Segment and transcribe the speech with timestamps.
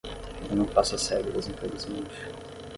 [0.49, 2.27] Eu não faço as regras infelizmente.